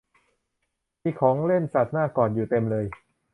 [1.03, 2.85] มีของเล่นสัตว์น่ากอดอยู่เต็มเลย